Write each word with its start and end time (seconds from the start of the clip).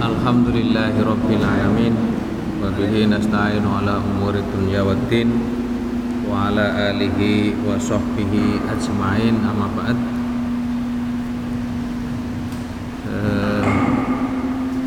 Alhamdulillahi 0.00 0.96
Rabbil 1.04 1.44
Alamin. 1.44 1.92
Wa 2.56 2.72
bihi 2.72 3.04
nasta'inu 3.04 3.68
ala 3.68 4.00
umuri 4.00 4.40
dunya 4.48 4.80
wa 4.80 4.96
din. 5.12 5.28
Wa 6.24 6.48
ala 6.48 6.88
alihi 6.88 7.52
wa 7.68 7.76
sahbihi 7.76 8.64
ajma'in. 8.64 9.44
Amma 9.44 9.68
ba'd. 9.76 9.98
Eh, 13.12 13.64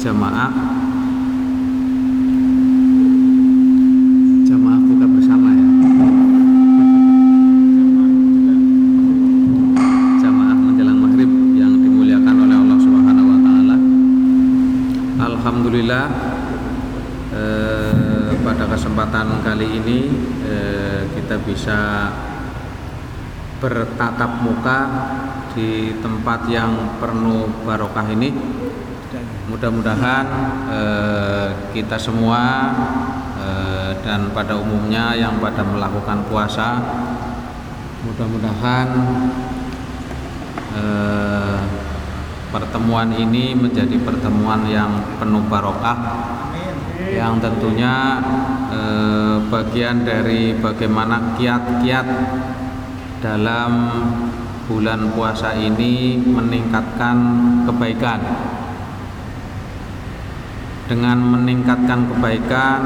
Jamaah 0.01 0.82
Alhamdulillah 15.93 16.09
eh, 17.37 18.33
pada 18.41 18.65
kesempatan 18.65 19.45
kali 19.45 19.67
ini 19.77 19.99
eh, 20.41 21.05
kita 21.13 21.37
bisa 21.45 22.09
bertatap 23.61 24.41
muka 24.41 24.79
di 25.53 25.93
tempat 26.01 26.49
yang 26.49 26.97
penuh 26.97 27.45
barokah 27.61 28.09
ini. 28.09 28.33
Mudah-mudahan 29.53 30.25
eh, 30.73 31.49
kita 31.77 32.01
semua 32.01 32.73
eh, 33.37 33.91
dan 34.01 34.33
pada 34.33 34.57
umumnya 34.57 35.13
yang 35.13 35.37
pada 35.37 35.61
melakukan 35.61 36.25
puasa 36.25 36.81
mudah-mudahan 38.01 38.87
eh, 40.73 41.42
pertemuan 42.53 43.09
ini 43.17 43.57
menjadi 43.57 43.97
pertemuan 44.05 44.69
yang 44.69 45.17
penuh 45.17 45.41
barokah. 45.49 45.97
Yang 47.09 47.41
tentunya 47.41 48.21
eh, 48.69 49.35
bagian 49.49 50.05
dari 50.05 50.53
bagaimana 50.61 51.33
kiat-kiat 51.33 52.07
dalam 53.25 53.71
bulan 54.69 55.09
puasa 55.17 55.57
ini 55.57 56.21
meningkatkan 56.21 57.17
kebaikan. 57.65 58.21
Dengan 60.85 61.17
meningkatkan 61.17 62.05
kebaikan 62.13 62.79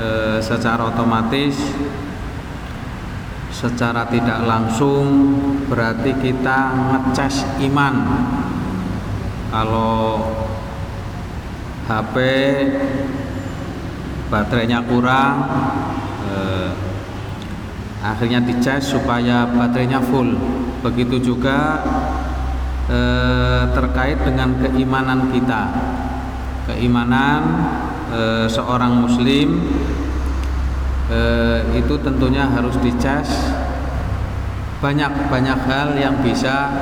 eh, 0.00 0.38
secara 0.40 0.88
otomatis 0.88 1.60
secara 3.50 4.06
tidak 4.06 4.46
langsung 4.46 5.36
berarti 5.66 6.14
kita 6.22 6.58
ngecas 6.70 7.60
iman. 7.66 7.94
Kalau 9.50 10.22
HP 11.90 12.16
baterainya 14.30 14.78
kurang 14.86 15.34
eh, 16.30 16.70
akhirnya 18.00 18.38
dicas 18.38 18.94
supaya 18.94 19.44
baterainya 19.50 19.98
full. 19.98 20.38
Begitu 20.86 21.34
juga 21.34 21.82
eh, 22.86 23.62
terkait 23.74 24.22
dengan 24.22 24.54
keimanan 24.62 25.34
kita. 25.34 25.62
Keimanan 26.70 27.42
eh, 28.14 28.46
seorang 28.46 29.02
muslim 29.02 29.58
eh, 31.10 31.60
itu 31.76 31.94
tentunya 32.00 32.46
harus 32.46 32.78
dicas. 32.80 33.28
Banyak-banyak 34.80 35.58
hal 35.68 35.92
yang 35.98 36.24
bisa 36.24 36.72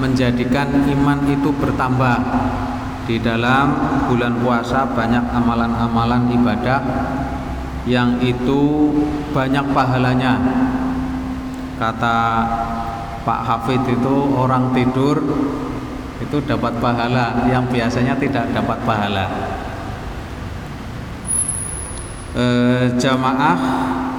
menjadikan 0.00 0.72
iman 0.88 1.18
itu 1.28 1.50
bertambah. 1.52 2.18
Di 3.04 3.16
dalam 3.20 3.72
bulan 4.08 4.36
puasa 4.44 4.84
banyak 4.84 5.32
amalan-amalan 5.32 6.28
ibadah 6.40 6.80
yang 7.88 8.20
itu 8.20 8.92
banyak 9.32 9.64
pahalanya. 9.72 10.36
Kata 11.80 12.16
Pak 13.24 13.40
Hafid 13.44 13.80
itu 13.88 14.16
orang 14.36 14.76
tidur 14.76 15.20
itu 16.18 16.36
dapat 16.44 16.76
pahala 16.82 17.48
yang 17.48 17.64
biasanya 17.70 18.18
tidak 18.18 18.50
dapat 18.50 18.76
pahala 18.82 19.57
e, 22.38 22.46
jamaah 22.96 23.58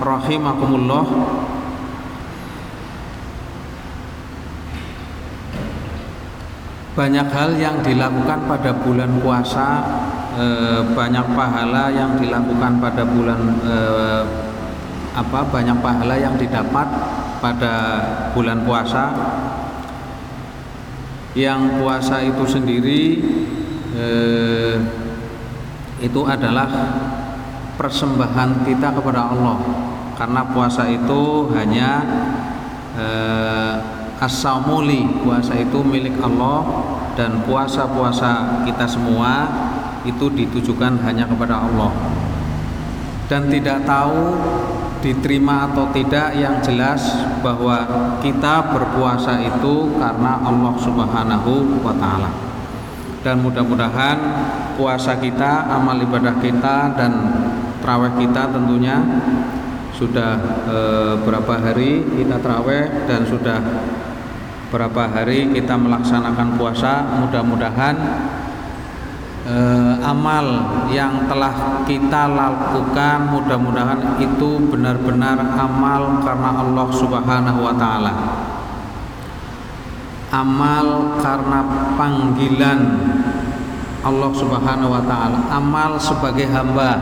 rahimakumullah. 0.04 1.06
Banyak 7.00 7.28
hal 7.32 7.56
yang 7.56 7.80
dilakukan 7.80 8.44
pada 8.44 8.76
bulan 8.76 9.24
puasa 9.24 9.68
e, 10.36 10.46
banyak 10.92 11.28
pahala 11.32 11.88
yang 11.96 12.20
dilakukan 12.20 12.84
pada 12.84 13.08
bulan 13.08 13.40
e, 13.64 13.78
apa 15.16 15.40
banyak 15.48 15.80
pahala 15.80 16.16
yang 16.20 16.36
didapat 16.36 16.88
pada 17.40 17.74
bulan 18.36 18.68
puasa. 18.68 19.16
Yang 21.38 21.62
puasa 21.80 22.20
itu 22.26 22.44
sendiri 22.44 23.04
e, 23.96 24.08
itu 26.04 26.22
adalah 26.28 26.68
persembahan 27.80 28.68
kita 28.68 28.92
kepada 28.92 29.32
Allah. 29.32 29.56
Karena 30.20 30.44
puasa 30.52 30.84
itu 30.92 31.48
hanya 31.56 32.04
eh, 33.00 33.76
as-saumuli. 34.20 35.24
Puasa 35.24 35.56
itu 35.56 35.80
milik 35.80 36.20
Allah 36.20 36.68
dan 37.16 37.40
puasa-puasa 37.48 38.68
kita 38.68 38.84
semua 38.84 39.48
itu 40.04 40.28
ditujukan 40.28 41.00
hanya 41.08 41.24
kepada 41.24 41.64
Allah. 41.64 41.96
Dan 43.32 43.48
tidak 43.48 43.88
tahu 43.88 44.36
diterima 45.00 45.72
atau 45.72 45.88
tidak 45.96 46.36
yang 46.36 46.60
jelas 46.60 47.00
bahwa 47.40 47.88
kita 48.20 48.76
berpuasa 48.76 49.40
itu 49.40 49.96
karena 49.96 50.44
Allah 50.44 50.74
Subhanahu 50.76 51.80
wa 51.80 51.96
taala. 51.96 52.32
Dan 53.20 53.44
mudah-mudahan 53.44 54.18
puasa 54.80 55.20
kita, 55.20 55.68
amal 55.68 56.00
ibadah 56.00 56.40
kita 56.40 56.96
dan 56.96 57.12
traweh 57.82 58.12
kita 58.20 58.52
tentunya 58.52 59.02
sudah 60.00 60.40
e, 60.64 60.78
berapa 61.28 61.54
hari 61.60 62.08
kita 62.16 62.40
traweh 62.40 62.88
dan 63.04 63.28
sudah 63.28 63.60
berapa 64.72 65.04
hari 65.12 65.52
kita 65.52 65.76
melaksanakan 65.76 66.56
puasa. 66.56 67.04
Mudah-mudahan 67.20 67.96
e, 69.44 69.56
amal 70.00 70.46
yang 70.88 71.28
telah 71.28 71.84
kita 71.84 72.32
lakukan 72.32 73.28
mudah-mudahan 73.28 74.24
itu 74.24 74.72
benar-benar 74.72 75.36
amal 75.60 76.24
karena 76.24 76.50
Allah 76.64 76.88
Subhanahu 76.96 77.60
wa 77.60 77.76
taala. 77.76 78.14
Amal 80.30 81.18
karena 81.20 81.60
panggilan 81.98 82.80
Allah 84.00 84.32
Subhanahu 84.32 84.96
wa 84.96 85.04
taala. 85.04 85.44
Amal 85.52 86.00
sebagai 86.00 86.48
hamba 86.48 87.02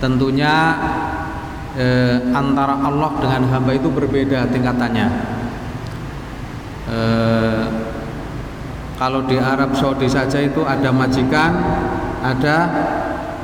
tentunya 0.00 0.74
eh, 1.76 2.16
antara 2.32 2.80
Allah 2.80 3.10
dengan 3.20 3.42
hamba 3.52 3.72
itu 3.76 3.92
berbeda 3.92 4.48
tingkatannya. 4.48 5.08
Eh, 6.90 7.64
kalau 8.96 9.24
di 9.24 9.36
Arab 9.40 9.76
Saudi 9.76 10.08
saja 10.10 10.40
itu 10.40 10.60
ada 10.64 10.90
majikan 10.90 11.52
ada 12.20 12.56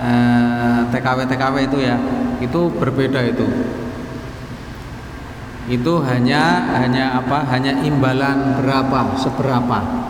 eh, 0.01 0.81
TKW 0.91 1.19
TKW 1.29 1.57
itu 1.69 1.79
ya 1.85 1.97
itu 2.41 2.61
berbeda 2.73 3.21
itu. 3.23 3.47
Itu 5.67 5.99
hanya 6.07 6.73
hanya 6.79 7.19
apa 7.19 7.43
hanya 7.51 7.83
imbalan 7.83 8.63
berapa 8.63 9.19
seberapa 9.19 10.07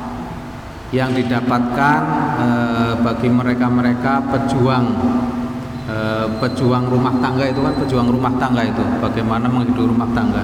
yang 0.95 1.11
didapatkan 1.17 2.01
e, 2.39 2.49
bagi 3.03 3.27
mereka-mereka 3.27 4.23
pejuang 4.31 4.87
e, 5.87 5.97
pejuang 6.43 6.91
rumah 6.91 7.15
tangga 7.23 7.47
itu 7.47 7.63
kan 7.63 7.75
pejuang 7.79 8.09
rumah 8.11 8.35
tangga 8.37 8.63
itu. 8.67 8.83
Bagaimana 8.99 9.47
menghidupi 9.47 9.87
rumah 9.87 10.11
tangga? 10.13 10.43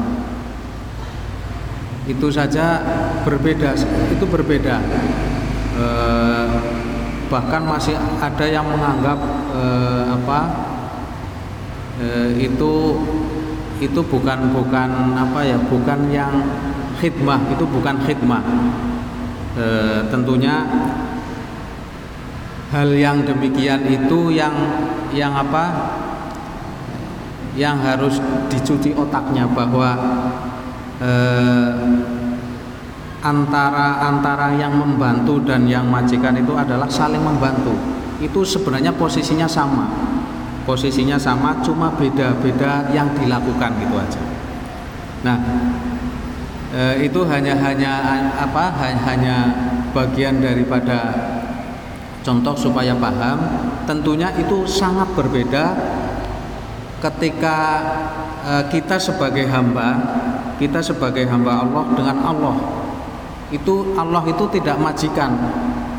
Itu 2.06 2.30
saja 2.30 2.82
berbeda 3.26 3.74
itu 4.10 4.24
berbeda. 4.26 4.76
E, 5.78 5.86
bahkan 7.30 7.64
masih 7.64 7.96
ada 8.20 8.46
yang 8.46 8.66
menganggap 8.66 9.18
e, 9.54 9.64
apa 10.10 10.40
itu 12.34 12.98
itu 13.78 14.00
bukan 14.02 14.38
bukan 14.50 14.90
apa 15.14 15.40
ya 15.46 15.54
bukan 15.70 16.10
yang 16.10 16.34
khidmah 16.98 17.38
itu 17.50 17.62
bukan 17.62 17.94
khidmah. 18.02 18.42
Tentunya 20.10 20.66
hal 22.72 22.88
yang 22.96 23.20
demikian 23.28 23.84
itu 23.84 24.32
yang 24.32 24.56
yang 25.12 25.36
apa 25.36 25.92
yang 27.52 27.76
harus 27.76 28.16
dicuci 28.48 28.96
otaknya 28.96 29.44
bahwa 29.44 29.92
eh, 31.04 31.72
antara 33.22 34.02
antara 34.02 34.50
yang 34.58 34.74
membantu 34.74 35.38
dan 35.46 35.64
yang 35.70 35.86
majikan 35.86 36.34
itu 36.34 36.52
adalah 36.58 36.90
saling 36.90 37.22
membantu. 37.22 37.72
Itu 38.18 38.42
sebenarnya 38.42 38.90
posisinya 38.94 39.46
sama. 39.46 39.86
Posisinya 40.62 41.18
sama 41.18 41.58
cuma 41.62 41.90
beda-beda 41.94 42.86
yang 42.94 43.10
dilakukan 43.18 43.70
gitu 43.82 43.94
aja. 43.98 44.22
Nah, 45.26 45.38
e, 46.70 46.82
itu 47.06 47.18
hanya 47.26 47.58
hanya 47.58 47.92
apa? 48.38 48.70
Hanya 48.78 49.36
bagian 49.90 50.38
daripada 50.38 50.98
contoh 52.22 52.54
supaya 52.54 52.94
paham. 52.96 53.38
Tentunya 53.84 54.30
itu 54.38 54.64
sangat 54.64 55.10
berbeda 55.12 55.74
ketika 57.02 57.56
e, 58.46 58.52
kita 58.70 58.96
sebagai 58.96 59.44
hamba, 59.50 59.98
kita 60.56 60.78
sebagai 60.78 61.26
hamba 61.26 61.66
Allah 61.66 61.84
dengan 61.98 62.16
Allah. 62.22 62.56
Itu 63.52 63.92
Allah 63.98 64.24
itu 64.24 64.48
tidak 64.48 64.80
majikan, 64.80 65.36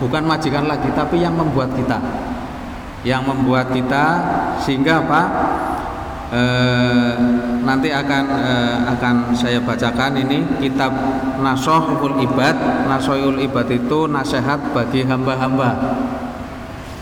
bukan 0.01 0.25
majikan 0.25 0.65
lagi, 0.65 0.89
tapi 0.95 1.21
yang 1.21 1.37
membuat 1.37 1.69
kita. 1.77 2.01
Yang 3.03 3.23
membuat 3.29 3.75
kita 3.75 4.05
sehingga 4.63 5.03
apa? 5.03 5.21
E, 6.33 6.43
nanti 7.61 7.93
akan 7.93 8.23
e, 8.25 8.53
akan 8.97 9.15
saya 9.37 9.61
bacakan 9.61 10.17
ini 10.17 10.41
kitab 10.57 10.89
Nasohul 11.37 12.25
Ibad. 12.25 12.89
Nasohul 12.89 13.37
Ibad 13.45 13.69
itu 13.69 14.09
nasihat 14.09 14.73
bagi 14.73 15.05
hamba-hamba 15.05 15.69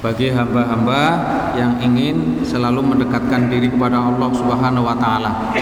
bagi 0.01 0.33
hamba-hamba 0.33 1.01
yang 1.53 1.77
ingin 1.77 2.41
selalu 2.41 2.81
mendekatkan 2.81 3.53
diri 3.53 3.69
kepada 3.69 4.01
Allah 4.01 4.29
Subhanahu 4.33 4.81
wa 4.81 4.97
taala. 4.97 5.53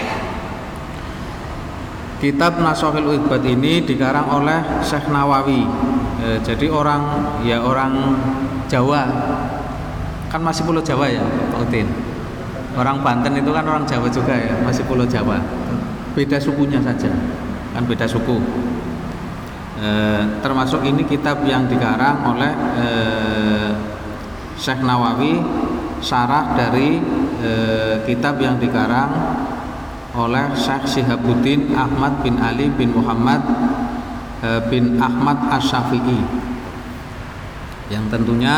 Kitab 2.20 2.60
Nasohil 2.60 3.20
Ibad 3.20 3.44
ini 3.44 3.84
dikarang 3.84 4.28
oleh 4.32 4.60
Syekh 4.84 5.12
Nawawi. 5.12 5.64
E, 6.20 6.40
jadi 6.40 6.68
orang 6.72 7.02
ya 7.44 7.60
orang 7.60 8.16
Jawa. 8.68 9.08
Kan 10.32 10.40
masih 10.44 10.64
pulau 10.64 10.84
Jawa 10.84 11.08
ya, 11.08 11.24
Pak 11.24 11.68
Udin. 11.68 12.09
Orang 12.80 13.04
Banten 13.04 13.36
itu 13.36 13.52
kan 13.52 13.68
orang 13.68 13.84
Jawa 13.84 14.08
juga 14.08 14.32
ya, 14.32 14.56
masih 14.64 14.88
pulau 14.88 15.04
Jawa. 15.04 15.36
Beda 16.16 16.40
sukunya 16.40 16.80
saja. 16.80 17.12
Kan 17.76 17.84
beda 17.84 18.08
suku. 18.08 18.40
E, 19.76 19.88
termasuk 20.40 20.80
ini 20.88 21.04
kitab 21.04 21.44
yang 21.44 21.68
dikarang 21.68 22.24
oleh 22.24 22.52
e, 22.56 22.86
Syekh 24.56 24.80
Nawawi 24.80 25.44
syarah 26.00 26.56
dari 26.56 27.04
e, 27.44 27.52
kitab 28.08 28.40
yang 28.40 28.56
dikarang 28.56 29.12
oleh 30.16 30.56
Syekh 30.56 30.88
Sihabuddin 30.88 31.76
Ahmad 31.76 32.24
bin 32.24 32.40
Ali 32.40 32.72
bin 32.72 32.96
Muhammad 32.96 33.44
e, 34.40 34.48
bin 34.72 34.96
Ahmad 34.96 35.52
Asy-Syafi'i 35.52 36.20
yang 37.92 38.08
tentunya 38.08 38.56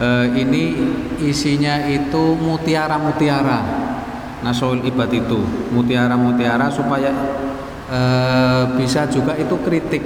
e, 0.00 0.08
ini 0.40 0.64
isinya 1.20 1.84
itu 1.84 2.34
mutiara-mutiara. 2.40 3.60
Nasoul 4.40 4.80
Ibad 4.88 5.12
itu 5.12 5.36
mutiara-mutiara 5.76 6.72
supaya 6.72 7.12
e, 7.86 8.00
bisa 8.80 9.04
juga 9.12 9.36
itu 9.36 9.60
kritik. 9.60 10.04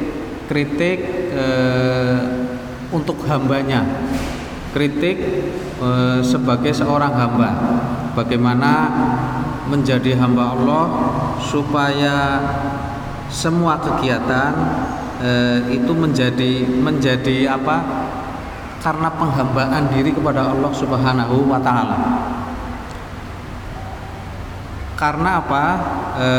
Kritik 0.50 0.98
e, 1.30 1.46
untuk 2.90 3.22
hambanya. 3.30 3.86
Kritik 4.74 5.16
e, 5.78 5.88
sebagai 6.26 6.74
seorang 6.74 7.14
hamba. 7.14 7.50
Bagaimana 8.18 8.72
menjadi 9.70 10.18
hamba 10.18 10.54
Allah 10.54 10.84
supaya 11.40 12.16
semua 13.32 13.80
kegiatan 13.80 14.52
e, 15.18 15.30
itu 15.80 15.92
menjadi 15.94 16.52
menjadi 16.68 17.56
apa 17.56 18.03
karena 18.84 19.08
penghambaan 19.16 19.88
diri 19.88 20.12
kepada 20.12 20.52
Allah 20.52 20.68
Subhanahu 20.76 21.48
wa 21.48 21.56
taala. 21.64 21.98
Karena 25.00 25.40
apa? 25.40 25.64
E, 26.20 26.30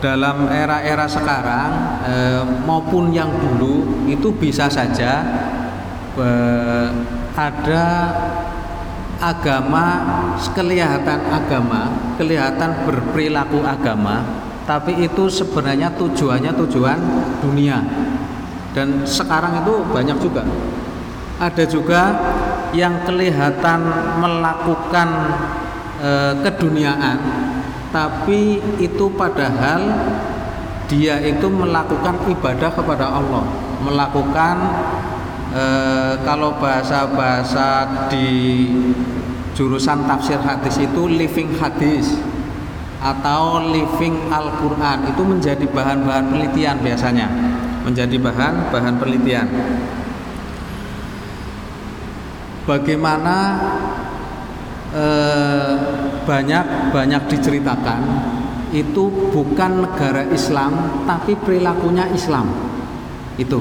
dalam 0.00 0.48
era-era 0.48 1.04
sekarang 1.04 1.70
e, 2.08 2.16
maupun 2.64 3.12
yang 3.12 3.28
dulu 3.36 4.08
itu 4.08 4.32
bisa 4.32 4.72
saja 4.72 5.24
ada 7.34 7.86
agama 9.18 9.86
kelihatan 10.54 11.20
agama 11.26 11.90
kelihatan 12.14 12.70
berperilaku 12.86 13.66
agama 13.66 14.22
tapi 14.64 14.96
itu 15.04 15.28
sebenarnya 15.28 15.92
tujuannya 15.92 16.52
tujuan 16.64 16.98
dunia. 17.44 17.84
Dan 18.74 19.06
sekarang 19.06 19.62
itu 19.62 19.86
banyak 19.92 20.18
juga 20.18 20.42
ada 21.38 21.64
juga 21.66 22.02
yang 22.74 23.02
kelihatan 23.06 23.80
melakukan 24.22 25.08
e, 25.98 26.10
keduniaan 26.42 27.18
tapi 27.94 28.58
itu 28.82 29.06
padahal 29.14 29.82
dia 30.90 31.22
itu 31.22 31.46
melakukan 31.46 32.26
ibadah 32.26 32.70
kepada 32.74 33.06
Allah. 33.06 33.46
Melakukan 33.86 34.56
e, 35.54 35.64
kalau 36.26 36.58
bahasa-bahasa 36.58 37.86
di 38.10 38.28
jurusan 39.54 40.10
tafsir 40.10 40.42
hadis 40.42 40.74
itu 40.82 41.06
living 41.06 41.54
hadis 41.54 42.18
atau 42.98 43.62
living 43.62 44.26
Al-Quran. 44.26 45.14
Itu 45.14 45.22
menjadi 45.22 45.64
bahan-bahan 45.70 46.34
penelitian 46.34 46.82
biasanya. 46.82 47.30
Menjadi 47.86 48.16
bahan-bahan 48.18 48.98
penelitian 48.98 49.46
bagaimana 52.64 53.36
eh, 54.92 55.76
banyak 56.92 57.22
diceritakan 57.28 58.02
itu 58.74 59.30
bukan 59.30 59.86
negara 59.86 60.26
Islam 60.34 61.04
tapi 61.06 61.38
perilakunya 61.38 62.10
Islam 62.10 62.50
itu 63.38 63.58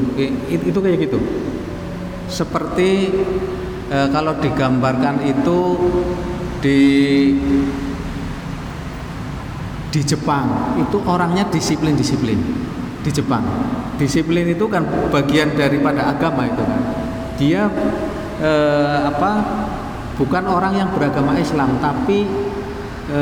itu, 0.50 0.78
kayak 0.82 1.00
gitu 1.06 1.20
seperti 2.30 3.14
e, 3.90 3.98
kalau 4.10 4.38
digambarkan 4.42 5.22
itu 5.26 5.60
di 6.62 6.82
di 9.94 10.02
Jepang 10.02 10.78
itu 10.82 10.98
orangnya 11.06 11.46
disiplin-disiplin 11.54 12.40
di 13.04 13.12
Jepang. 13.14 13.46
Disiplin 14.02 14.50
itu 14.50 14.66
kan 14.66 14.82
bagian 15.14 15.54
daripada 15.54 16.10
agama 16.10 16.50
itu 16.50 16.64
kan. 16.66 16.82
Dia 17.38 17.69
e, 18.44 18.54
apa 19.07 19.31
bukan 20.19 20.44
orang 20.52 20.76
yang 20.76 20.90
beragama 20.92 21.40
Islam 21.40 21.80
tapi 21.80 22.28
e, 23.07 23.21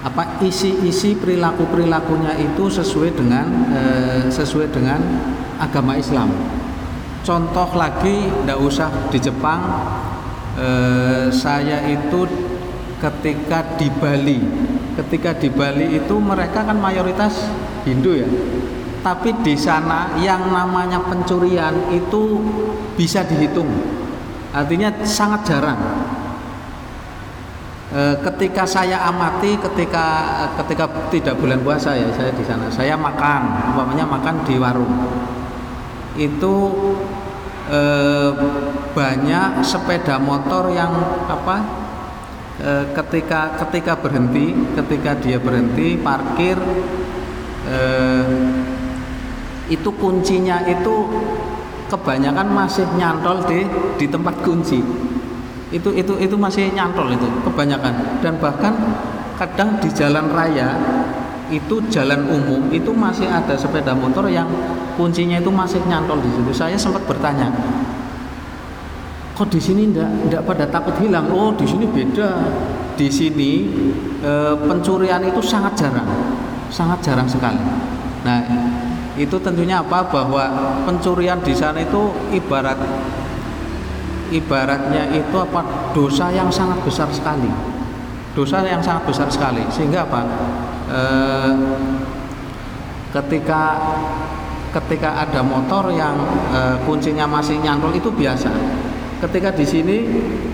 apa 0.00 0.40
isi-isi 0.40 1.12
perilaku 1.12 1.68
perilakunya 1.68 2.32
itu 2.40 2.72
sesuai 2.72 3.12
dengan 3.12 3.46
e, 3.68 3.82
sesuai 4.32 4.72
dengan 4.72 5.00
agama 5.60 6.00
Islam. 6.00 6.32
Contoh 7.20 7.68
lagi, 7.76 8.32
tidak 8.32 8.58
usah 8.64 8.88
di 9.12 9.20
Jepang. 9.20 9.60
E, 10.56 10.68
saya 11.28 11.84
itu 11.84 12.24
ketika 12.96 13.76
di 13.76 13.92
Bali, 13.92 14.40
ketika 14.96 15.36
di 15.36 15.52
Bali 15.52 16.00
itu 16.00 16.16
mereka 16.16 16.64
kan 16.64 16.80
mayoritas 16.80 17.44
Hindu 17.84 18.24
ya. 18.24 18.28
Tapi 19.00 19.32
di 19.40 19.56
sana 19.56 20.12
yang 20.20 20.52
namanya 20.52 21.00
pencurian 21.00 21.72
itu 21.88 22.36
bisa 23.00 23.24
dihitung. 23.24 23.68
Artinya 24.52 24.92
sangat 25.08 25.48
jarang. 25.48 25.80
E, 27.90 28.00
ketika 28.22 28.68
saya 28.68 29.00
amati 29.08 29.56
ketika 29.56 30.06
ketika 30.62 30.84
tidak 31.08 31.34
bulan 31.40 31.64
puasa 31.64 31.96
ya 31.96 32.12
saya 32.12 32.28
di 32.36 32.44
sana. 32.44 32.68
Saya 32.68 32.92
makan 33.00 33.72
umpamanya 33.72 34.04
makan 34.04 34.44
di 34.44 34.60
warung. 34.60 34.92
Itu 36.20 36.54
e, 37.72 37.80
banyak 38.92 39.64
sepeda 39.64 40.20
motor 40.20 40.76
yang 40.76 40.92
apa 41.24 41.56
e, 42.60 42.70
ketika 43.00 43.56
ketika 43.64 43.96
berhenti 43.96 44.52
ketika 44.76 45.16
dia 45.16 45.40
berhenti 45.40 45.96
parkir 45.96 46.60
e, 47.64 47.78
itu 49.70 49.88
kuncinya 49.96 50.66
itu 50.66 50.94
kebanyakan 51.86 52.46
masih 52.50 52.86
nyantol 52.98 53.42
di 53.46 53.64
di 53.96 54.06
tempat 54.10 54.42
kunci. 54.42 54.82
Itu 55.70 55.94
itu 55.94 56.18
itu 56.18 56.34
masih 56.34 56.74
nyantol 56.74 57.14
itu 57.14 57.26
kebanyakan. 57.46 58.20
Dan 58.20 58.36
bahkan 58.42 58.74
kadang 59.38 59.78
di 59.78 59.88
jalan 59.94 60.28
raya 60.34 60.74
itu 61.50 61.82
jalan 61.90 62.26
umum 62.30 62.70
itu 62.70 62.90
masih 62.94 63.26
ada 63.26 63.58
sepeda 63.58 63.90
motor 63.94 64.30
yang 64.30 64.46
kuncinya 64.94 65.38
itu 65.38 65.50
masih 65.50 65.78
nyantol 65.86 66.18
di 66.22 66.30
situ. 66.30 66.50
Saya 66.54 66.74
sempat 66.74 67.06
bertanya 67.06 67.50
kok 69.40 69.48
di 69.48 69.56
sini 69.56 69.88
ndak 69.88 70.28
ndak 70.28 70.42
pada 70.44 70.68
takut 70.68 70.92
hilang? 71.00 71.30
Oh 71.32 71.54
di 71.54 71.64
sini 71.64 71.86
beda. 71.86 72.28
Di 73.00 73.08
sini 73.08 73.64
e, 74.20 74.32
pencurian 74.68 75.24
itu 75.24 75.40
sangat 75.40 75.72
jarang 75.72 76.04
sangat 76.68 77.00
jarang 77.02 77.24
sekali. 77.24 77.60
Nah, 78.20 78.40
itu 79.20 79.36
tentunya 79.36 79.84
apa? 79.84 80.00
Bahwa 80.08 80.44
pencurian 80.88 81.36
di 81.44 81.52
sana 81.52 81.84
itu 81.84 82.08
ibarat 82.32 82.80
ibaratnya 84.32 85.12
itu 85.12 85.36
apa? 85.36 85.92
Dosa 85.92 86.32
yang 86.32 86.48
sangat 86.48 86.80
besar 86.80 87.10
sekali. 87.12 87.50
Dosa 88.32 88.62
yang 88.64 88.80
sangat 88.80 89.04
besar 89.04 89.28
sekali. 89.28 89.60
Sehingga 89.68 90.06
apa? 90.06 90.20
E, 90.88 91.00
ketika 93.10 93.76
ketika 94.70 95.26
ada 95.26 95.42
motor 95.42 95.90
yang 95.90 96.14
e, 96.54 96.60
kuncinya 96.86 97.26
masih 97.26 97.58
nyantol 97.58 97.90
itu 97.90 98.06
biasa 98.06 98.50
ketika 99.20 99.50
di 99.52 99.66
sini 99.66 99.96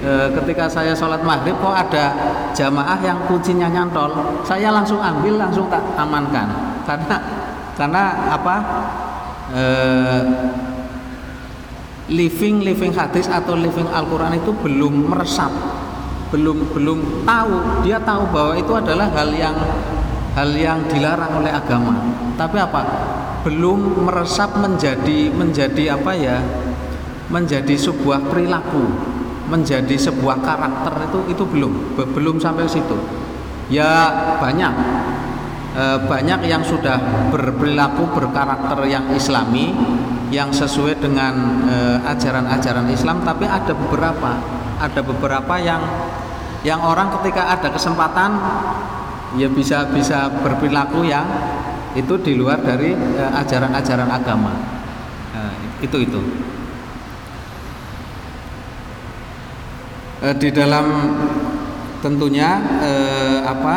e, 0.00 0.12
ketika 0.40 0.66
saya 0.66 0.96
sholat 0.96 1.20
maghrib 1.20 1.54
kok 1.60 1.76
ada 1.76 2.16
jamaah 2.56 2.96
yang 3.04 3.20
kuncinya 3.28 3.68
nyantol 3.68 4.40
saya 4.42 4.72
langsung 4.72 4.98
ambil 4.98 5.36
langsung 5.36 5.68
tak 5.68 5.84
amankan 6.00 6.48
karena 6.88 7.35
karena 7.76 8.32
apa? 8.32 8.56
E, 9.52 9.64
living 12.10 12.64
living 12.64 12.92
hadis 12.96 13.28
atau 13.28 13.54
living 13.54 13.86
Al-Quran 13.92 14.38
itu 14.40 14.50
belum 14.56 15.12
meresap 15.12 15.52
belum 16.30 16.74
belum 16.74 16.98
tahu. 17.22 17.86
Dia 17.86 18.02
tahu 18.02 18.22
bahwa 18.34 18.54
itu 18.58 18.72
adalah 18.74 19.06
hal 19.14 19.30
yang 19.30 19.56
hal 20.34 20.50
yang 20.52 20.82
dilarang 20.90 21.42
oleh 21.42 21.52
agama. 21.54 21.94
Tapi 22.34 22.56
apa? 22.58 22.82
Belum 23.46 24.04
meresap 24.04 24.58
menjadi 24.58 25.30
menjadi 25.30 25.94
apa 25.94 26.12
ya? 26.18 26.42
Menjadi 27.30 27.74
sebuah 27.74 28.30
perilaku, 28.30 28.86
menjadi 29.50 29.94
sebuah 29.98 30.42
karakter 30.42 31.10
itu 31.10 31.18
itu 31.30 31.44
belum 31.46 31.72
belum 32.14 32.36
sampai 32.42 32.66
situ. 32.66 32.98
Ya 33.66 34.10
banyak 34.38 34.74
banyak 35.76 36.48
yang 36.48 36.64
sudah 36.64 37.28
berperilaku 37.28 38.08
berkarakter 38.16 38.88
yang 38.88 39.12
islami 39.12 39.76
yang 40.30 40.50
sesuai 40.50 40.98
dengan 40.98 41.34
eh, 41.70 41.98
ajaran-ajaran 42.02 42.86
Islam 42.90 43.22
tapi 43.22 43.46
ada 43.46 43.72
beberapa. 43.74 44.32
Ada 44.76 45.00
beberapa 45.00 45.56
yang 45.56 45.80
yang 46.60 46.82
orang 46.84 47.08
ketika 47.20 47.48
ada 47.48 47.72
kesempatan 47.72 48.36
ya 49.40 49.48
bisa 49.48 49.88
bisa 49.88 50.28
berperilaku 50.44 51.06
yang 51.06 51.24
itu 51.96 52.12
di 52.20 52.36
luar 52.36 52.60
dari 52.60 52.92
eh, 52.92 53.40
ajaran-ajaran 53.40 54.10
agama. 54.10 54.54
Itu 55.76 56.00
itu. 56.00 56.20
Di 60.40 60.48
dalam 60.48 61.12
tentunya 62.00 62.56
apa 63.44 63.74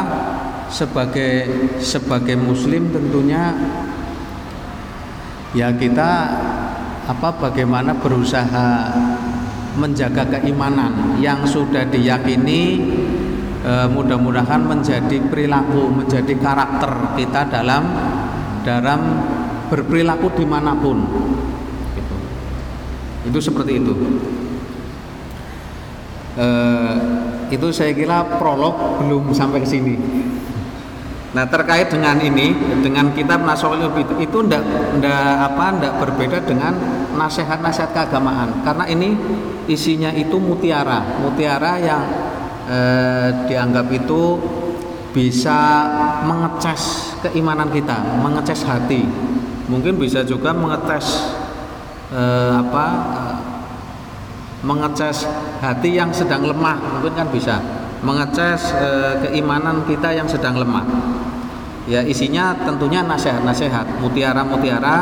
sebagai 0.70 1.50
sebagai 1.82 2.38
muslim 2.38 2.94
tentunya 2.94 3.54
ya 5.58 5.74
kita 5.74 6.10
apa 7.10 7.30
bagaimana 7.42 7.98
berusaha 7.98 8.94
menjaga 9.78 10.30
keimanan 10.30 11.18
yang 11.18 11.42
sudah 11.42 11.90
diyakini 11.90 12.86
e, 13.66 13.74
mudah-mudahan 13.90 14.62
menjadi 14.62 15.18
perilaku 15.26 15.90
menjadi 15.90 16.34
karakter 16.38 17.18
kita 17.18 17.50
dalam 17.50 17.84
dalam 18.62 19.02
berperilaku 19.74 20.38
di 20.38 20.46
mana 20.46 20.78
pun 20.78 21.02
gitu. 21.98 22.16
itu 23.34 23.40
seperti 23.42 23.82
itu 23.82 23.94
eh, 26.40 26.96
itu 27.50 27.68
saya 27.74 27.92
kira 27.92 28.40
prolog 28.40 29.02
belum 29.04 29.34
sampai 29.34 29.60
ke 29.66 29.68
sini. 29.68 29.96
Nah 31.30 31.46
terkait 31.46 31.94
dengan 31.94 32.18
ini, 32.18 32.58
dengan 32.82 33.14
kitab 33.14 33.46
Nasolul 33.46 33.94
itu, 34.18 34.38
ndak, 34.42 34.64
ndak 34.98 35.34
apa, 35.54 35.66
ndak 35.78 35.94
berbeda 36.02 36.42
dengan 36.42 36.74
nasihat-nasihat 37.14 37.94
keagamaan, 37.94 38.66
karena 38.66 38.90
ini 38.90 39.14
isinya 39.70 40.10
itu 40.10 40.42
mutiara, 40.42 41.22
mutiara 41.22 41.78
yang 41.78 42.02
eh, 42.66 43.30
dianggap 43.46 43.94
itu 43.94 44.42
bisa 45.14 45.86
mengeces 46.26 47.14
keimanan 47.22 47.70
kita, 47.70 48.02
mengeces 48.26 48.66
hati, 48.66 49.06
mungkin 49.70 50.02
bisa 50.02 50.26
juga 50.26 50.50
mengetes 50.50 51.30
eh, 52.10 52.54
apa 52.58 52.86
mengeces 54.66 55.30
hati 55.64 55.96
yang 55.96 56.12
sedang 56.12 56.44
lemah. 56.44 57.00
Mungkin 57.00 57.14
kan 57.16 57.28
bisa 57.32 57.62
mengeces 58.04 58.72
e, 58.76 58.90
keimanan 59.28 59.84
kita 59.84 60.16
yang 60.16 60.28
sedang 60.28 60.56
lemah. 60.56 60.86
Ya 61.90 62.06
isinya 62.06 62.54
tentunya 62.54 63.02
nasihat-nasihat 63.02 64.00
mutiara-mutiara 64.00 64.98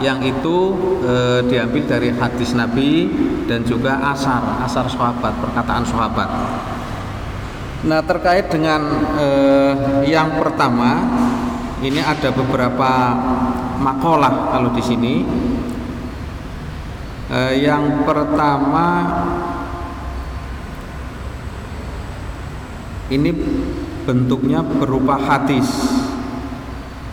yang 0.00 0.24
itu 0.24 0.74
e, 1.04 1.14
diambil 1.46 1.84
dari 1.86 2.08
hadis 2.14 2.56
Nabi 2.56 3.10
dan 3.46 3.62
juga 3.62 4.00
asar 4.10 4.64
asar 4.64 4.88
sahabat 4.88 5.34
perkataan 5.38 5.84
sahabat. 5.86 6.30
Nah 7.86 8.00
terkait 8.02 8.48
dengan 8.50 8.80
e, 9.18 9.26
yang 10.08 10.40
pertama 10.40 11.02
ini 11.82 11.98
ada 11.98 12.30
beberapa 12.30 12.90
makalah 13.82 14.54
kalau 14.54 14.70
di 14.70 14.82
sini. 14.82 15.14
Eh, 17.32 17.64
yang 17.64 18.04
pertama 18.04 19.08
ini 23.12 23.30
bentuknya 24.08 24.64
berupa 24.64 25.20
hadis. 25.20 25.68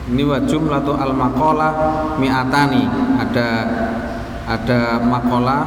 Ini 0.10 0.24
wajum 0.26 0.72
latu 0.72 0.96
al 0.96 1.14
makola 1.14 1.70
mi'atani. 2.18 2.88
Ada 3.20 3.48
ada 4.50 4.98
makola 5.04 5.58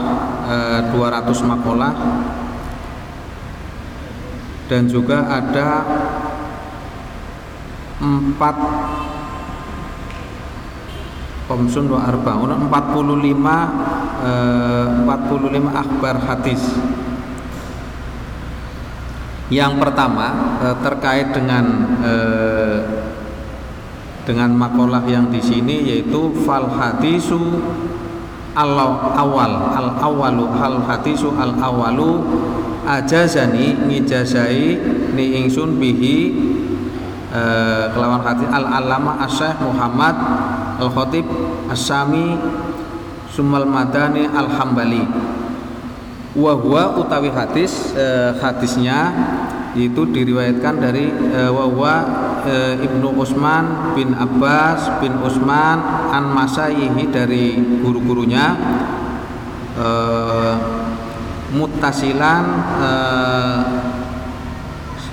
eh, 0.50 0.80
200 0.90 1.46
makola 1.46 1.88
dan 4.66 4.90
juga 4.90 5.30
ada 5.30 5.68
empat 8.02 8.56
Komsun 11.42 11.84
wa 11.90 12.08
arbaun 12.08 12.48
45 12.70 12.72
eh, 14.24 14.86
45 15.04 15.68
akbar 15.70 16.14
hadis. 16.26 16.62
Yang 19.52 19.84
pertama 19.84 20.56
eh, 20.64 20.76
terkait 20.80 21.28
dengan 21.36 21.64
eh, 22.00 22.80
dengan 24.24 24.48
makalah 24.56 25.04
yang 25.04 25.28
di 25.28 25.44
sini 25.44 25.84
yaitu 25.92 26.32
fal 26.48 26.72
hadisu 26.72 27.60
al 28.56 28.72
awal. 29.12 29.52
Al 29.76 29.88
awalu 30.00 30.48
hal 30.56 30.80
hadisu 30.88 31.36
al 31.36 31.52
awalu 31.60 32.24
ajazani 32.88 33.76
ngijazai 33.92 34.80
ni 35.12 35.44
ingsun 35.44 35.76
bihi 35.76 36.16
eh, 37.28 37.84
kelawan 37.92 38.24
hadis 38.24 38.48
al 38.48 38.64
alama 38.64 39.20
asyah 39.28 39.60
Muhammad 39.60 40.16
al 40.80 40.88
khatib 40.88 41.28
As-Sami 41.68 42.40
Sumal 43.32 43.64
Madani 43.64 44.28
Al-Hambali 44.28 45.08
Wahwa 46.32 46.96
utawi 46.96 47.28
hadis 47.28 47.92
eh, 47.92 48.32
hadisnya 48.40 49.12
itu 49.76 50.08
diriwayatkan 50.08 50.80
dari 50.80 51.12
eh, 51.12 51.52
wahwa 51.52 51.94
eh, 52.48 52.80
Ibnu 52.80 53.20
Utsman 53.20 53.92
bin 53.92 54.16
Abbas 54.16 54.96
bin 55.04 55.12
Utsman 55.20 55.76
an 56.08 56.32
masayihi 56.32 57.04
dari 57.12 57.60
guru-gurunya 57.84 58.56
eh, 59.76 60.54
mutasilan 61.52 62.44
eh, 62.80 63.60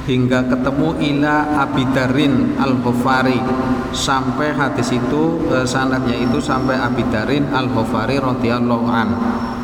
hingga 0.10 0.42
ketemu 0.50 0.98
ila 0.98 1.68
Abidarin 1.70 2.58
Al-Ghafari 2.58 3.38
sampai 3.94 4.58
hadis 4.58 4.90
itu 4.90 5.38
e, 5.54 5.62
sanadnya 5.70 6.18
itu 6.18 6.42
sampai 6.42 6.82
Abidarin 6.82 7.46
Al-Ghafari 7.54 8.18
radhiyallahu 8.18 8.88
an. 8.90 9.10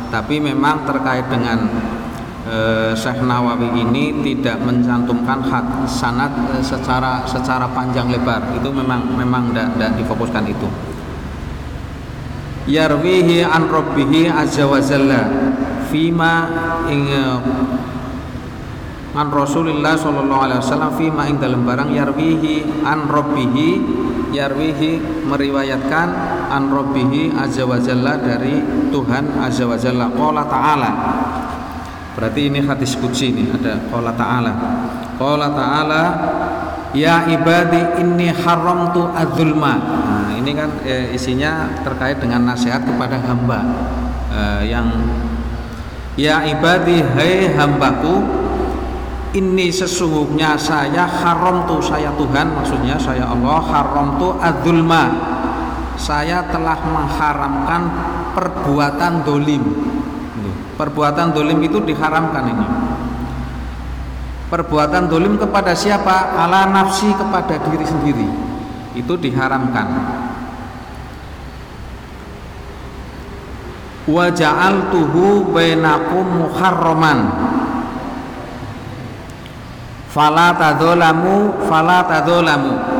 Tapi 0.08 0.38
memang 0.38 0.86
terkait 0.86 1.26
dengan 1.26 1.66
e, 2.46 2.56
Syekh 2.94 3.22
Nawawi 3.22 3.74
ini 3.74 4.22
tidak 4.22 4.62
mencantumkan 4.62 5.42
hak 5.46 5.88
sanad 5.90 6.32
e, 6.52 6.62
secara 6.62 7.26
secara 7.26 7.66
panjang 7.70 8.10
lebar. 8.10 8.54
Itu 8.54 8.70
memang 8.70 9.14
memang 9.14 9.50
tidak 9.52 9.98
difokuskan 9.98 10.44
itu. 10.46 10.68
Yarwihi 12.66 13.46
an 13.46 13.70
rabbihi 13.70 14.26
azza 14.26 14.66
wa 14.66 14.82
jalla 14.82 15.22
fima 15.86 16.34
ing 16.90 17.06
an 19.16 19.32
Rasulillah 19.32 19.96
sallallahu 19.96 20.42
alaihi 20.44 20.60
wasallam 20.60 20.92
fi 21.00 21.06
ma 21.08 21.24
ing 21.24 21.40
dalam 21.40 21.64
barang 21.64 21.88
yarwihi 21.88 22.84
an 22.84 23.08
rabbihi 23.08 23.68
yarwihi 24.36 25.24
meriwayatkan 25.24 26.08
an 26.50 26.70
rabbihi 26.70 27.34
azza 27.34 27.66
wa 27.66 27.78
dari 27.78 28.62
Tuhan 28.90 29.24
azza 29.42 29.64
wa 29.66 29.76
qala 30.14 30.42
ta'ala. 30.46 30.90
Berarti 32.16 32.48
ini 32.48 32.64
hadis 32.64 32.96
qudsi 32.96 33.34
ini 33.34 33.44
ada 33.52 33.76
qala 33.92 34.12
ta'ala. 34.16 34.52
Qala 35.20 35.46
ta'ala 35.52 36.02
Ya 36.96 37.28
ibadi 37.28 38.00
inni 38.00 38.32
haramtu 38.32 39.12
adzulma. 39.12 39.74
Nah, 39.76 40.32
ini 40.32 40.56
kan 40.56 40.80
eh, 40.80 41.12
isinya 41.12 41.68
terkait 41.84 42.16
dengan 42.16 42.48
nasihat 42.48 42.88
kepada 42.88 43.20
hamba. 43.20 43.60
Eh, 44.32 44.72
yang 44.72 44.88
Ya 46.16 46.40
ibadi 46.48 47.04
hai 47.04 47.52
hambaku 47.52 48.24
ini 49.36 49.68
sesungguhnya 49.68 50.56
saya 50.56 51.04
haram 51.04 51.68
tu 51.68 51.76
saya 51.84 52.08
Tuhan 52.16 52.56
maksudnya 52.56 52.96
saya 52.96 53.28
Allah 53.28 53.60
haram 53.60 54.16
tu 54.16 54.32
adzulma 54.40 55.12
saya 55.96 56.44
telah 56.52 56.76
mengharamkan 56.84 57.82
perbuatan 58.36 59.24
dolim. 59.24 59.64
Perbuatan 60.76 61.32
dolim 61.32 61.58
itu 61.64 61.80
diharamkan 61.80 62.44
ini. 62.52 62.66
Perbuatan 64.52 65.08
dolim 65.08 65.40
kepada 65.40 65.72
siapa? 65.72 66.36
Ala 66.36 66.68
nafsi 66.68 67.08
kepada 67.16 67.56
diri 67.66 67.82
sendiri. 67.88 68.28
Itu 68.92 69.16
diharamkan. 69.16 69.88
Wa 74.06 74.30
ja'altuhu 74.30 75.50
bainakum 75.50 76.44
muharraman. 76.44 77.18
Fala 80.12 80.54
tadzalamu 80.56 81.66
fala 81.68 82.00
tadzalamu 82.08 82.95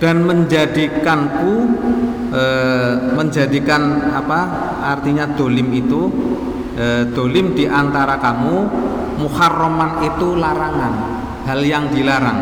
dan 0.00 0.24
menjadikanku 0.24 1.54
e, 2.32 2.44
menjadikan 3.12 4.10
apa 4.16 4.40
artinya 4.80 5.28
dolim 5.36 5.68
itu 5.76 6.08
e, 6.74 7.04
dolim 7.12 7.52
di 7.52 7.68
antara 7.68 8.16
kamu 8.16 8.56
muharraman 9.20 10.08
itu 10.08 10.40
larangan 10.40 10.94
hal 11.44 11.60
yang 11.60 11.92
dilarang. 11.92 12.40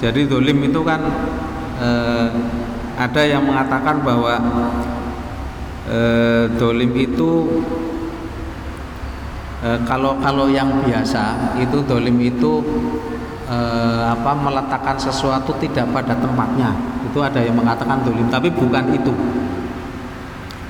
Jadi 0.00 0.28
dolim 0.28 0.60
itu 0.68 0.80
kan 0.84 1.00
eh, 1.80 2.28
ada 2.96 3.22
yang 3.24 3.48
mengatakan 3.48 4.04
bahwa 4.04 4.34
eh, 5.88 6.44
dolim 6.56 6.92
itu 6.96 7.62
eh, 9.64 9.78
kalau 9.88 10.20
kalau 10.20 10.52
yang 10.52 10.84
biasa 10.84 11.56
itu 11.60 11.80
dolim 11.88 12.16
itu 12.20 12.60
eh, 13.46 14.02
apa 14.12 14.32
meletakkan 14.34 14.98
sesuatu 14.98 15.54
tidak 15.62 15.86
pada 15.90 16.14
tempatnya. 16.18 16.74
Itu 17.06 17.22
ada 17.22 17.40
yang 17.40 17.56
mengatakan 17.56 18.02
dolim 18.02 18.26
tapi 18.28 18.50
bukan 18.52 18.92
itu. 18.92 19.12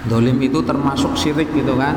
Dolim 0.07 0.39
itu 0.39 0.63
termasuk 0.63 1.19
syirik 1.19 1.51
gitu 1.51 1.75
kan. 1.75 1.97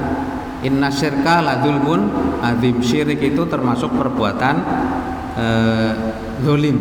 Inna 0.59 0.91
syirka 0.91 1.39
ladulmun 1.39 2.11
adim 2.43 2.83
syirik 2.83 3.21
itu 3.23 3.47
termasuk 3.47 3.93
perbuatan 3.95 4.55
eh, 5.37 5.93
dolim. 6.41 6.77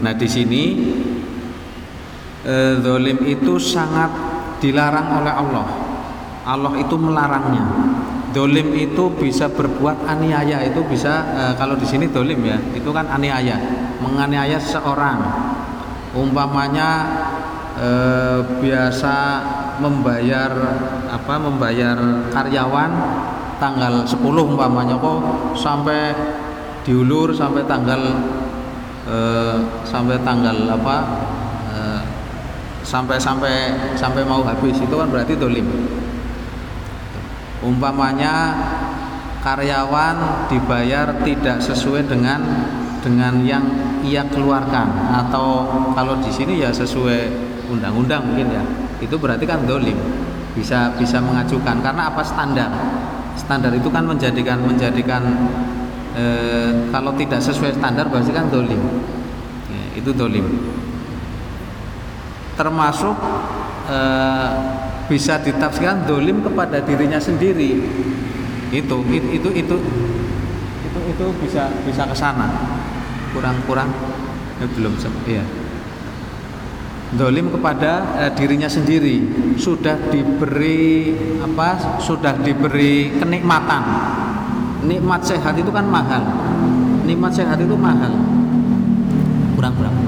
Nah 0.00 0.16
di 0.16 0.28
sini 0.30 0.62
e, 2.44 2.80
zolim 2.80 3.18
itu 3.26 3.60
sangat 3.60 4.10
dilarang 4.60 5.22
oleh 5.22 5.32
Allah. 5.32 5.66
Allah 6.44 6.72
itu 6.80 6.96
melarangnya 6.96 7.64
dolim 8.30 8.74
itu 8.74 9.10
bisa 9.14 9.50
berbuat 9.50 10.06
aniaya. 10.06 10.62
Itu 10.66 10.86
bisa 10.86 11.12
e, 11.34 11.42
kalau 11.58 11.74
di 11.76 11.86
sini 11.86 12.10
dolim 12.10 12.40
ya. 12.46 12.58
Itu 12.74 12.90
kan 12.94 13.06
aniaya. 13.10 13.58
Menganiaya 14.02 14.58
seorang. 14.58 15.18
Umpamanya 16.14 16.88
e, 17.78 17.90
biasa 18.62 19.16
membayar 19.78 20.50
apa 21.10 21.34
membayar 21.40 21.96
karyawan 22.30 22.90
tanggal 23.56 24.04
10 24.04 24.20
umpamanya 24.20 24.96
kok 24.96 25.20
sampai 25.56 26.12
diulur 26.84 27.32
sampai 27.32 27.62
tanggal 27.66 28.00
e, 29.06 29.18
sampai 29.84 30.16
tanggal 30.22 30.56
apa 30.70 30.96
sampai 32.80 33.22
sampai 33.22 33.54
sampai 33.94 34.22
mau 34.26 34.42
habis. 34.42 34.74
Itu 34.82 34.98
kan 34.98 35.06
berarti 35.14 35.38
dolim 35.38 35.66
umpamanya 37.60 38.56
karyawan 39.40 40.48
dibayar 40.52 41.24
tidak 41.24 41.64
sesuai 41.64 42.04
dengan 42.08 42.40
dengan 43.00 43.40
yang 43.44 43.64
ia 44.04 44.24
keluarkan. 44.28 45.16
Atau 45.16 45.68
kalau 45.96 46.20
di 46.20 46.30
sini 46.32 46.60
ya 46.60 46.72
sesuai 46.72 47.32
undang-undang 47.72 48.24
mungkin 48.24 48.48
ya. 48.52 48.64
Itu 49.00 49.16
berarti 49.16 49.48
kan 49.48 49.64
dolim. 49.64 49.96
Bisa 50.52 50.92
bisa 50.96 51.20
mengajukan. 51.20 51.80
Karena 51.80 52.12
apa? 52.12 52.20
Standar. 52.20 52.70
Standar 53.36 53.72
itu 53.72 53.88
kan 53.88 54.04
menjadikan 54.04 54.60
menjadikan 54.60 55.22
e, 56.12 56.24
kalau 56.92 57.16
tidak 57.16 57.40
sesuai 57.40 57.72
standar 57.80 58.12
berarti 58.12 58.32
kan 58.36 58.52
dolim. 58.52 58.80
Ya, 59.72 59.84
itu 59.96 60.12
dolim. 60.12 60.44
Termasuk 62.60 63.16
e, 63.88 63.98
bisa 65.10 65.42
ditafsirkan 65.42 66.06
dolim 66.06 66.38
kepada 66.38 66.78
dirinya 66.86 67.18
sendiri. 67.18 67.82
Itu 68.70 69.02
itu 69.10 69.28
itu 69.34 69.50
itu 69.50 69.76
itu, 70.86 71.00
itu 71.10 71.26
bisa 71.42 71.66
bisa 71.82 72.06
ke 72.06 72.14
sana. 72.14 72.46
Kurang-kurang 73.34 73.90
ya, 74.62 74.66
belum 74.70 74.94
iya. 75.26 75.42
Dolim 77.10 77.50
kepada 77.50 78.22
e, 78.22 78.24
dirinya 78.38 78.70
sendiri. 78.70 79.26
Sudah 79.58 79.98
diberi 80.14 81.10
apa 81.42 81.98
sudah 81.98 82.38
diberi 82.38 83.18
kenikmatan. 83.18 83.82
Nikmat 84.86 85.26
sehat 85.26 85.58
itu 85.58 85.74
kan 85.74 85.90
mahal. 85.90 86.22
Nikmat 87.02 87.34
sehat 87.34 87.58
itu 87.58 87.74
mahal. 87.74 88.14
Kurang-kurang 89.58 89.99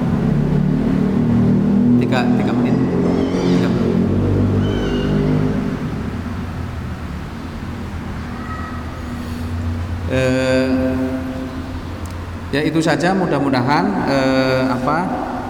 ya 12.53 12.61
itu 12.63 12.79
saja. 12.79 13.17
Mudah-mudahan 13.17 13.85
eh, 14.07 14.63
apa 14.69 14.97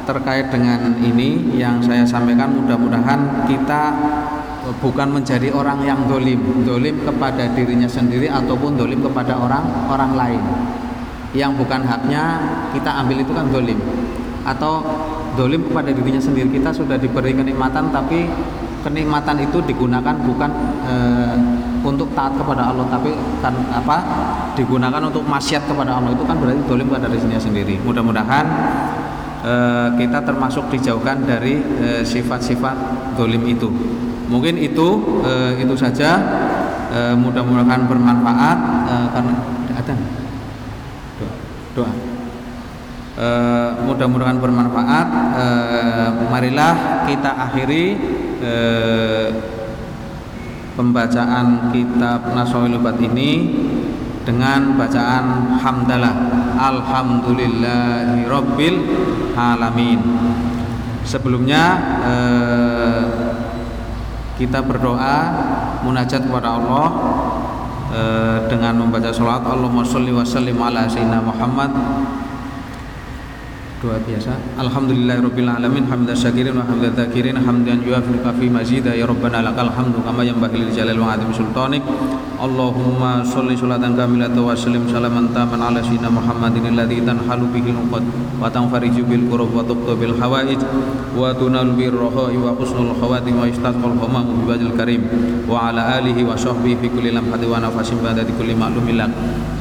terkait 0.03 0.51
dengan 0.51 0.99
ini 0.99 1.59
yang 1.59 1.79
saya 1.83 2.03
sampaikan 2.03 2.51
mudah-mudahan 2.59 3.47
kita 3.47 3.83
bukan 4.79 5.19
menjadi 5.19 5.51
orang 5.51 5.83
yang 5.83 6.01
dolim. 6.07 6.39
Dolim 6.63 7.03
kepada 7.03 7.51
dirinya 7.53 7.91
sendiri 7.91 8.31
ataupun 8.31 8.79
dolim 8.79 9.03
kepada 9.03 9.37
orang 9.37 9.65
orang 9.91 10.13
lain. 10.15 10.43
Yang 11.35 11.65
bukan 11.65 11.81
haknya 11.85 12.25
kita 12.71 12.91
ambil 13.03 13.17
itu 13.21 13.33
kan 13.35 13.47
dolim. 13.51 13.79
Atau 14.47 14.83
dolim 15.35 15.67
kepada 15.67 15.91
dirinya 15.91 16.23
sendiri. 16.23 16.49
Kita 16.51 16.71
sudah 16.71 16.97
diberi 16.97 17.35
kenikmatan 17.35 17.91
tapi 17.91 18.31
kenikmatan 18.83 19.39
itu 19.39 19.63
digunakan 19.63 20.15
bukan 20.27 20.51
e, 20.83 20.95
untuk 21.83 22.09
taat 22.15 22.33
kepada 22.39 22.71
Allah 22.71 22.87
tapi 22.87 23.11
kan 23.43 23.55
apa 23.75 23.97
digunakan 24.55 25.03
untuk 25.03 25.27
maksiat 25.27 25.67
kepada 25.67 25.99
Allah 25.99 26.15
itu 26.15 26.25
kan 26.25 26.39
berarti 26.39 26.63
dolim 26.65 26.87
kepada 26.89 27.11
dirinya 27.11 27.41
sendiri. 27.43 27.75
Mudah-mudahan 27.83 28.47
e, 29.43 29.55
kita 29.99 30.23
termasuk 30.23 30.71
dijauhkan 30.71 31.27
dari 31.27 31.59
eh, 31.83 32.03
sifat-sifat 32.07 32.77
dolim 33.19 33.43
itu. 33.51 33.69
Mungkin 34.31 34.57
itu 34.63 34.89
e, 35.27 35.33
itu 35.61 35.75
saja. 35.75 36.11
E, 36.93 37.01
mudah-mudahan 37.19 37.89
bermanfaat 37.91 38.59
e, 38.87 38.95
karena 39.11 39.35
ada 39.75 39.95
doa 41.19 41.35
doa. 41.75 41.93
E, 43.19 43.29
mudah-mudahan 43.91 44.39
bermanfaat. 44.39 45.09
Marilah 46.33 47.05
kita 47.05 47.29
akhiri 47.29 47.85
pembacaan 50.77 51.73
kitab 51.73 52.33
Nasoilubat 52.33 52.97
ini 53.01 53.53
dengan 54.23 54.79
bacaan 54.79 55.59
hamdalah 55.59 56.15
alhamdulillahirabbil 56.57 58.79
alamin. 59.35 59.99
Sebelumnya 61.03 61.83
e, 62.07 62.15
kita 64.39 64.63
berdoa 64.63 65.35
munajat 65.83 66.31
kepada 66.31 66.63
Allah 66.63 66.87
e, 67.91 68.03
dengan 68.47 68.87
membaca 68.87 69.11
sholat 69.11 69.43
Allahumma 69.43 69.83
sholli 69.83 70.15
wa 70.15 70.23
sallim 70.23 70.63
ala 70.63 70.87
sayyidina 70.87 71.19
Muhammad 71.19 71.75
doa 73.83 73.99
biasa. 74.07 74.39
Alhamdulillahirabbil 74.63 75.51
alamin 75.51 75.85
hamdan 75.91 76.15
syakirin 76.15 76.55
wa 76.55 76.63
hamdan 76.63 76.95
dzakirin 76.95 77.35
hamdan 77.35 77.83
yuafiqu 77.83 78.31
fi 78.39 78.47
mazida. 78.47 78.95
Ya 78.95 79.11
rabbana 79.11 79.43
lakal 79.43 79.75
hamdu 79.75 79.99
kama 80.07 80.23
yanbaghi 80.23 80.63
lil 80.63 80.71
jalali 80.71 81.03
wa 81.03 81.19
azim 81.19 81.35
sultanik 81.35 81.83
Allahumma 82.43 83.23
sholli 83.23 83.55
sholatan 83.55 83.95
kamilatan 83.95 84.43
wa 84.43 84.51
sallim 84.51 84.83
salaman 84.91 85.31
taman 85.31 85.63
ala 85.63 85.79
sayyidina 85.79 86.11
Muhammadin 86.11 86.75
alladzi 86.75 86.99
tanhalu 87.07 87.47
bihi 87.55 87.71
nuqad 87.71 88.03
wa 88.43 88.51
tanfariju 88.51 89.07
bil 89.07 89.31
qurub 89.31 89.55
wa 89.55 89.63
tuqtu 89.63 89.95
bil 89.95 90.19
hawaij 90.19 90.59
wa 91.15 91.31
tunalu 91.39 91.79
bir 91.79 91.95
raha'i 91.95 92.35
wa 92.43 92.51
husnul 92.59 92.99
khawatim 92.99 93.39
wa 93.39 93.47
istasqal 93.47 93.95
ghamam 93.95 94.27
bi 94.43 94.51
wajhil 94.51 94.75
karim 94.75 95.07
wa 95.47 95.71
ala 95.71 96.03
alihi 96.03 96.27
wa 96.27 96.35
sahbihi 96.35 96.83
fi 96.83 96.91
kulli 96.91 97.15
lamhatin 97.15 97.47
wa 97.47 97.63
nafasin 97.63 98.03
ba'da 98.03 98.27
kulli 98.27 98.59
ma'lumin 98.59 99.07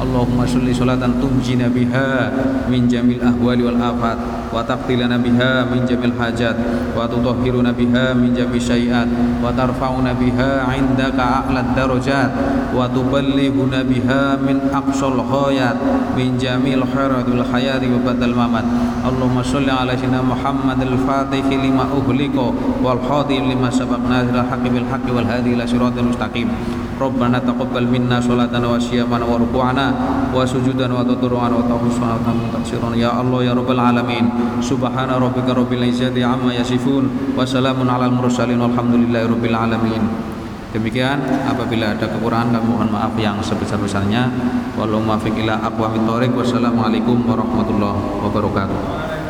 Allahumma 0.02 0.50
sholli 0.50 0.74
sholatan 0.74 1.22
tunjina 1.22 1.70
biha 1.70 2.34
min 2.66 2.90
jamil 2.90 3.22
ahwali 3.22 3.62
wal 3.62 3.78
afat 3.78 4.11
на 4.15 4.41
وتقضي 4.55 4.97
لنا 4.97 5.17
بها 5.17 5.65
من 5.65 5.87
جميع 5.89 6.05
الحاجات 6.05 6.57
وتطهرنا 6.97 7.71
بها 7.73 8.05
من 8.15 8.35
جميع 8.35 8.55
الشيئات 8.55 9.09
وترفعنا 9.45 10.12
بها 10.12 10.51
عندك 10.73 11.19
أعلى 11.21 11.61
الدرجات 11.61 12.31
وتبلغنا 12.77 13.81
بها 13.83 14.23
من 14.37 14.57
أقصى 14.75 15.07
الغايات 15.07 15.77
من 16.19 16.29
جميع 16.39 16.75
الخيرات 16.75 17.27
والحياة 17.29 17.83
وبدل 17.95 18.25
الممات 18.25 18.65
اللهم 19.09 19.43
صل 19.43 19.71
على 19.71 19.93
سيدنا 19.97 20.23
محمد 20.23 20.81
الفاتح 20.83 21.45
لما 21.65 21.85
أغلق 21.99 22.37
والخاتم 22.85 23.43
لما 23.51 23.71
سبق 23.71 24.01
نازل 24.11 24.37
الحق 24.37 24.65
بالحق 24.75 25.07
والهادي 25.15 25.55
إلى 25.55 25.67
صراط 25.67 25.99
المستقيم 25.99 26.49
Rabbana 26.97 27.37
taqabbal 27.37 27.85
minna 27.85 28.17
sholatana 28.25 28.73
wa 28.73 28.81
siyamana 28.81 29.29
wa 29.29 29.37
ruku'ana 29.37 29.93
wa 30.33 30.41
sujudana 30.49 30.97
wa 30.97 31.05
tadarru'ana 31.05 31.61
wa 31.61 31.69
tawhusana 31.69 32.17
wa 32.17 32.25
subhana 34.64 35.18
rabbika 35.18 35.54
rabbil 35.56 35.86
izzati 35.86 36.22
amma 36.24 36.54
yasifun 36.54 37.36
wa 37.38 37.46
salamun 37.46 37.88
alal 37.88 38.14
mursalin 38.14 38.60
walhamdulillahi 38.60 39.26
rabbil 39.30 39.58
alamin 39.58 40.04
Demikian 40.72 41.20
apabila 41.52 41.92
ada 41.92 42.08
kekurangan 42.08 42.56
kami 42.56 42.64
mohon 42.64 42.88
maaf 42.96 43.12
yang 43.20 43.44
sebesar-besarnya. 43.44 44.32
Wallahu 44.80 45.04
muwaffiq 45.04 45.44
ila 45.44 45.60
aqwamit 45.68 46.08
thoriq. 46.08 46.32
Wassalamualaikum 46.32 47.28
warahmatullahi 47.28 48.00
wabarakatuh. 48.24 49.21